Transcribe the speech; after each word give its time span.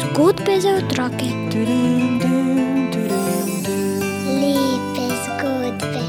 Zgodbe 0.00 0.60
za 0.60 0.68
otroke. 0.68 1.28
Lepe 4.42 5.06
zgodbe. 5.24 6.02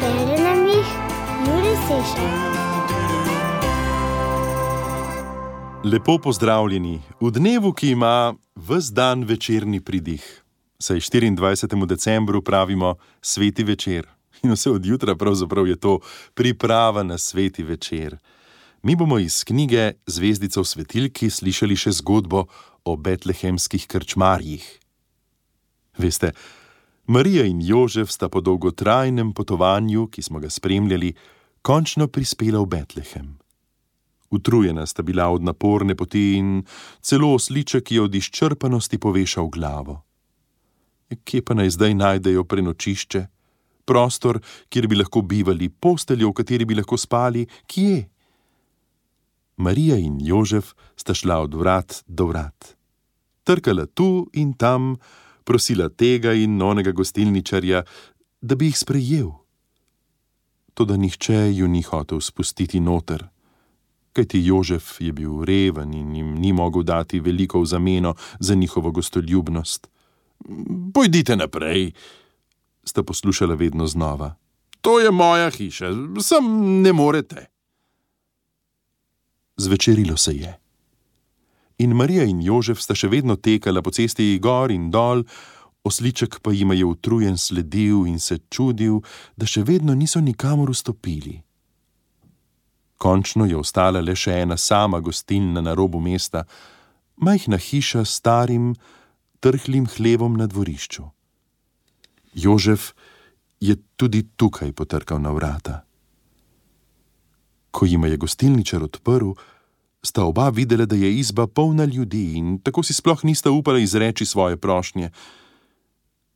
Bere 0.00 0.42
nam 0.42 0.66
jih 0.66 0.88
Juri 1.46 1.74
Sešar. 1.86 2.48
Lepo 5.84 6.18
pozdravljeni 6.18 7.00
v 7.20 7.30
dnevu, 7.30 7.72
ki 7.72 7.90
ima 7.90 8.34
vse 8.56 8.92
dan 8.92 9.24
večerni 9.24 9.80
pridih. 9.80 10.47
Saj 10.80 11.00
24. 11.00 11.86
decembru 11.86 12.42
pravimo 12.42 12.94
sveti 13.20 13.64
večer. 13.64 14.06
In 14.42 14.52
vse 14.52 14.70
od 14.70 14.86
jutra 14.86 15.16
pravzaprav 15.16 15.66
je 15.66 15.76
to 15.76 15.98
priprava 16.34 17.02
na 17.02 17.18
sveti 17.18 17.62
večer. 17.62 18.18
Mi 18.82 18.96
bomo 18.96 19.18
iz 19.18 19.44
knjige 19.44 19.92
Zvezdica 20.06 20.60
v 20.60 20.64
svetilki 20.64 21.30
slišali 21.30 21.76
še 21.76 21.92
zgodbo 21.98 22.44
o 22.84 22.96
betlehemskih 22.96 23.86
krčmarjih. 23.90 24.78
Veste, 25.98 26.30
Marija 27.06 27.42
in 27.44 27.58
Jožef 27.58 28.14
sta 28.14 28.28
po 28.28 28.40
dolgotrajnem 28.40 29.34
potovanju, 29.34 30.06
ki 30.06 30.22
smo 30.22 30.38
ga 30.38 30.50
spremljali, 30.50 31.14
končno 31.62 32.06
prispela 32.06 32.62
v 32.62 32.70
Betlehem. 32.78 33.38
Utrujena 34.30 34.86
sta 34.86 35.02
bila 35.02 35.26
od 35.26 35.42
naporne 35.42 35.96
poti 35.96 36.36
in 36.38 36.62
celo 37.00 37.34
osliček 37.34 37.90
je 37.92 38.02
od 38.02 38.14
izčrpanosti 38.14 38.98
povešal 38.98 39.48
glavo. 39.50 40.04
Kje 41.08 41.42
pa 41.44 41.54
naj 41.56 41.70
zdaj 41.76 41.94
najdejo 41.94 42.44
prenočišče, 42.44 43.22
prostor, 43.88 44.40
kjer 44.68 44.88
bi 44.88 44.98
lahko 45.00 45.22
bivali, 45.22 45.68
posteljo, 45.68 46.30
v 46.30 46.36
kateri 46.40 46.66
bi 46.68 46.76
lahko 46.76 46.98
spali, 47.00 47.46
kje? 47.66 48.08
Marija 49.56 49.96
in 49.96 50.18
Jožef 50.20 50.74
sta 50.96 51.14
šla 51.14 51.40
od 51.46 51.54
vrat 51.54 52.02
do 52.06 52.28
vrat. 52.28 52.74
Trkala 53.44 53.86
tu 53.86 54.28
in 54.34 54.52
tam, 54.52 54.96
prosila 55.44 55.88
tega 55.88 56.34
in 56.36 56.60
onega 56.62 56.92
gostilničarja, 56.92 57.82
da 58.40 58.54
bi 58.54 58.68
jih 58.68 58.78
sprejel. 58.78 59.32
Toda 60.74 60.96
nihče 60.96 61.48
ju 61.56 61.68
ni 61.68 61.82
hotel 61.82 62.20
spustiti 62.20 62.80
noter 62.80 63.26
kajti 64.18 64.42
Jožef 64.44 65.00
je 65.00 65.12
bil 65.12 65.44
reven 65.46 65.94
in 65.94 66.16
jim 66.16 66.34
ni 66.34 66.52
mogel 66.52 66.82
dati 66.82 67.20
veliko 67.20 67.60
v 67.60 67.66
zameno 67.66 68.14
za 68.40 68.54
njihovo 68.54 68.90
gostoljubnost. 68.90 69.88
Pojdite 70.94 71.36
naprej, 71.36 71.92
sta 72.84 73.02
poslušala 73.02 73.54
vedno 73.54 73.86
znova. 73.86 74.34
To 74.80 75.00
je 75.00 75.10
moja 75.10 75.50
hiša, 75.50 75.90
sem 76.20 76.44
ne 76.82 76.92
morete. 76.92 77.46
Zvečerilo 79.56 80.16
se 80.16 80.32
je. 80.32 80.58
In 81.78 81.92
Marija 81.94 82.24
in 82.24 82.42
Jožef 82.42 82.80
sta 82.82 82.94
še 82.94 83.08
vedno 83.08 83.36
tekala 83.36 83.82
po 83.82 83.90
cesti 83.94 84.38
gor 84.42 84.70
in 84.74 84.90
dol, 84.90 85.24
osliček 85.86 86.40
pa 86.42 86.52
jim 86.52 86.72
je 86.72 86.84
utrujen 86.84 87.38
sledil 87.38 88.06
in 88.06 88.18
se 88.18 88.38
čudil, 88.50 89.00
da 89.36 89.46
še 89.46 89.62
vedno 89.62 89.94
niso 89.94 90.20
nikamor 90.20 90.70
vstopili. 90.74 91.38
Končno 92.98 93.46
je 93.46 93.56
ostala 93.56 94.02
le 94.02 94.14
še 94.18 94.40
ena 94.42 94.56
sama 94.56 94.98
gostilna 95.00 95.62
na 95.62 95.74
robu 95.74 96.00
mesta, 96.02 96.44
majhna 97.16 97.58
hiša 97.58 98.02
s 98.04 98.18
starim, 98.18 98.72
trhlim 99.40 99.86
hlebom 99.86 100.36
na 100.36 100.46
dvorišču. 100.46 101.04
Jožef 102.34 102.92
je 103.60 103.76
tudi 103.96 104.22
tukaj 104.36 104.72
potrkal 104.72 105.20
na 105.22 105.30
vrata. 105.30 105.84
Ko 107.70 107.86
jim 107.86 108.04
je 108.04 108.16
gostilničar 108.16 108.82
odprl, 108.82 109.32
sta 110.02 110.24
oba 110.24 110.48
videla, 110.48 110.86
da 110.86 110.96
je 110.96 111.18
izba 111.18 111.46
polna 111.46 111.84
ljudi 111.84 112.38
in 112.38 112.58
tako 112.62 112.82
si 112.82 112.94
sploh 112.94 113.24
nista 113.24 113.50
upala 113.50 113.78
izreči 113.78 114.26
svoje 114.26 114.56
prošnje. 114.56 115.10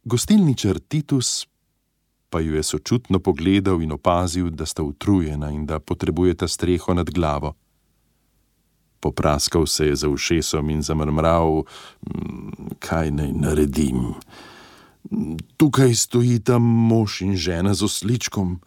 Gostilničar 0.04 0.78
Titus 0.78 1.46
pa 2.32 2.40
ju 2.40 2.54
je 2.54 2.62
sočutno 2.62 3.18
pogledal 3.20 3.82
in 3.82 3.92
opazil, 3.92 4.50
da 4.50 4.66
sta 4.66 4.82
utrujena 4.82 5.50
in 5.50 5.66
da 5.66 5.80
potrebujeta 5.80 6.48
streho 6.48 6.94
nad 6.94 7.10
glavo. 7.10 7.54
Popraskal 9.02 9.66
se 9.66 9.86
je 9.86 9.96
za 9.96 10.08
ušesom 10.08 10.70
in 10.70 10.82
zamrmral, 10.82 11.64
"Mm, 12.06 12.78
kaj 12.78 13.10
naj 13.10 13.32
naredim. 13.32 14.14
Tukaj 15.56 15.94
stojita 15.94 16.58
mož 16.58 17.20
in 17.22 17.36
žena 17.36 17.74
z 17.74 17.82
osličkom. 17.82 18.60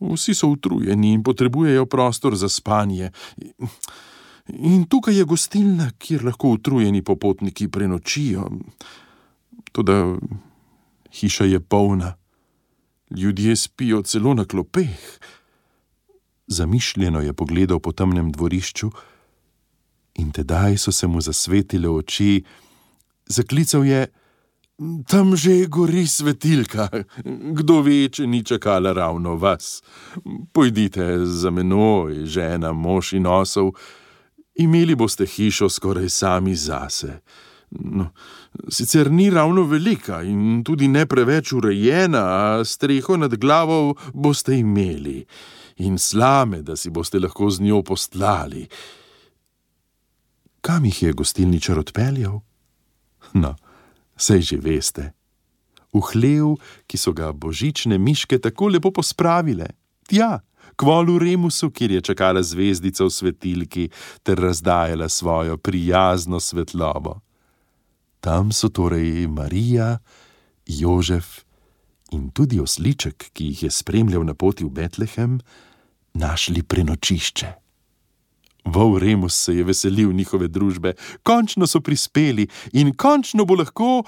Vsi 0.00 0.34
so 0.34 0.48
utrujeni 0.48 1.12
in 1.12 1.22
potrebujejo 1.22 1.86
prostor 1.86 2.36
za 2.36 2.48
spanje. 2.48 3.10
In 4.48 4.84
tukaj 4.84 5.18
je 5.18 5.24
gostilna, 5.24 5.90
kjer 5.98 6.24
lahko 6.24 6.48
utrujeni 6.48 7.02
popotniki 7.02 7.68
prenočijo. 7.68 8.50
Toda 9.72 10.16
hiša 11.12 11.44
je 11.44 11.60
polna. 11.60 12.14
Ljudje 13.10 13.56
spijo 13.56 14.02
celo 14.02 14.34
na 14.34 14.44
klopeh. 14.44 15.18
Zamišljeno 16.46 17.20
je 17.20 17.32
pogledal 17.32 17.78
po 17.78 17.92
temnem 17.92 18.32
dvorišču, 18.32 18.90
in 20.20 20.30
tedaj 20.32 20.76
so 20.78 20.92
se 20.92 21.06
mu 21.06 21.20
zasvetile 21.20 21.88
oči. 21.88 22.44
Zaklical 23.26 23.84
je: 23.84 24.06
Tam 25.08 25.36
že 25.36 25.66
gori 25.66 26.06
svetilka, 26.06 26.88
kdo 27.58 27.82
ve, 27.82 28.08
če 28.08 28.26
ni 28.26 28.44
čakala 28.44 28.92
ravno 28.92 29.36
vas. 29.36 29.82
Pojdite 30.52 31.18
za 31.24 31.50
menoj, 31.50 32.24
žena, 32.24 32.72
mož 32.72 33.12
in 33.12 33.26
osov, 33.26 33.74
imeli 34.54 34.96
boste 34.96 35.26
hišo 35.26 35.68
skoraj 35.68 36.08
sami 36.08 36.54
zase. 36.56 37.20
No, 37.70 38.08
sicer 38.68 39.10
ni 39.12 39.28
ravno 39.30 39.62
velika 39.62 40.22
in 40.26 40.64
tudi 40.64 40.88
ne 40.88 41.04
preveč 41.06 41.52
urejena, 41.52 42.24
a 42.24 42.64
streho 42.64 43.16
nad 43.16 43.36
glavo 43.36 43.94
boste 44.14 44.56
imeli 44.58 45.20
in 45.76 45.98
slame, 45.98 46.62
da 46.62 46.76
si 46.76 46.90
boste 46.90 47.20
lahko 47.20 47.50
z 47.50 47.60
njo 47.60 47.82
postlali. 47.82 48.66
Kam 50.60 50.84
jih 50.84 51.02
je 51.02 51.12
gostilničar 51.12 51.78
odpeljal? 51.78 52.40
No, 53.32 53.54
sej 54.16 54.42
že 54.42 54.56
veste. 54.60 55.12
V 55.92 56.02
hlev, 56.12 56.60
ki 56.86 56.96
so 57.00 57.12
ga 57.12 57.32
božične 57.32 57.98
miške 57.98 58.38
tako 58.38 58.70
lepo 58.70 58.92
pospravile, 58.94 59.66
tja, 60.06 60.38
k 60.76 60.86
volu 60.86 61.18
Remusu, 61.18 61.70
kjer 61.70 61.90
je 61.90 62.00
čakala 62.00 62.42
zvezdica 62.42 63.04
v 63.04 63.10
svetilki 63.10 63.84
ter 64.22 64.38
razdajala 64.38 65.08
svojo 65.08 65.56
prijazno 65.56 66.40
svetlobo. 66.40 67.18
Tam 68.20 68.52
so 68.52 68.68
torej 68.68 69.26
Marija, 69.26 69.98
Jožef 70.66 71.42
in 72.12 72.30
tudi 72.30 72.60
osliček, 72.60 73.30
ki 73.32 73.44
jih 73.44 73.62
je 73.62 73.70
spremljal 73.70 74.24
na 74.24 74.34
poti 74.34 74.64
v 74.64 74.70
Betlehem, 74.70 75.40
našli 76.14 76.62
prenočišče. 76.62 77.69
Vol 78.64 78.98
Remus 78.98 79.34
se 79.34 79.56
je 79.56 79.64
veselil 79.64 80.12
njihove 80.12 80.48
družbe, 80.48 80.94
končno 81.22 81.66
so 81.66 81.80
prispeli 81.80 82.48
in 82.72 82.94
končno 82.94 83.44
bo 83.44 83.54
lahko. 83.54 84.02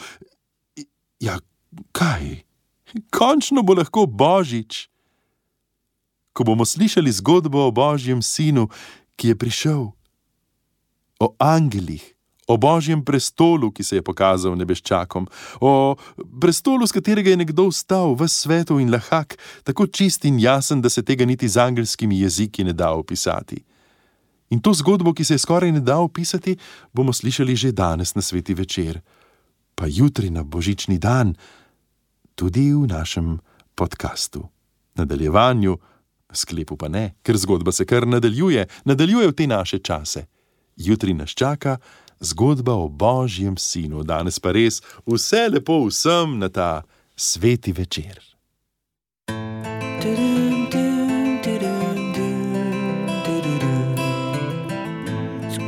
Ja, 1.21 1.39
kaj? 1.93 2.43
Končno 3.11 3.63
bo 3.63 3.75
lahko 3.75 4.07
božič. 4.07 4.89
Ko 6.33 6.45
bomo 6.45 6.65
slišali 6.65 7.13
zgodbo 7.13 7.67
o 7.69 7.71
božjem 7.71 8.23
sinu, 8.23 8.69
ki 9.17 9.29
je 9.29 9.39
prišel, 9.39 9.83
o 11.21 11.27
angelih, 11.39 12.03
o 12.49 12.57
božjem 12.57 13.05
prestolu, 13.05 13.71
ki 13.71 13.85
se 13.85 13.97
je 13.97 14.03
pokazal 14.03 14.57
nebeščakom, 14.57 15.29
o 15.61 15.97
prestolu, 16.41 16.89
z 16.89 16.97
katerega 16.99 17.31
je 17.31 17.43
nekdo 17.45 17.69
vstal 17.69 18.17
v 18.17 18.29
svetu 18.29 18.81
in 18.81 18.91
lahak, 18.91 19.37
tako 19.63 19.87
čist 19.87 20.25
in 20.25 20.41
jasen, 20.41 20.83
da 20.83 20.91
se 20.91 21.05
tega 21.05 21.29
niti 21.29 21.49
z 21.49 21.61
angelskimi 21.61 22.21
jeziki 22.25 22.65
ne 22.65 22.73
da 22.73 22.93
opisati. 22.97 23.63
In 24.53 24.61
to 24.61 24.75
zgodbo, 24.77 25.15
ki 25.17 25.25
se 25.25 25.35
je 25.35 25.43
skoraj 25.43 25.73
ne 25.73 25.81
da 25.81 25.99
opisati, 25.99 26.57
bomo 26.93 27.13
slišali 27.13 27.57
že 27.57 27.73
danes 27.73 28.15
na 28.15 28.23
sveti 28.23 28.55
večer, 28.55 29.01
pa 29.75 29.87
jutri 29.89 30.31
na 30.31 30.43
božični 30.43 30.99
dan, 30.99 31.35
tudi 32.35 32.73
v 32.73 32.87
našem 32.87 33.39
podkastu. 33.75 34.45
Nadaljevanju, 34.95 35.79
sklepu 36.33 36.77
pa 36.77 36.89
ne, 36.89 37.15
ker 37.23 37.37
zgodba 37.37 37.73
se 37.73 37.85
kar 37.89 38.07
nadaljuje, 38.07 38.69
nadaljuje 38.85 39.29
v 39.29 39.33
te 39.33 39.47
naše 39.47 39.79
čase. 39.79 40.27
Jutri 40.77 41.15
nas 41.15 41.31
čaka 41.31 41.79
zgodba 42.21 42.75
o 42.75 42.89
Božjem 42.89 43.57
sinu, 43.57 44.05
danes 44.05 44.39
pa 44.39 44.53
res 44.53 44.83
vse 45.07 45.49
lepo 45.49 45.87
vsem 45.87 46.39
na 46.39 46.49
ta 46.49 46.83
sveti 47.17 47.73
večer. 47.73 48.32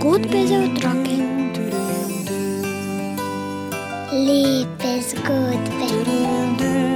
Good 0.05 0.35
rocket. 0.85 1.57
Life 4.13 4.85
is 4.85 5.15
good. 5.15 6.94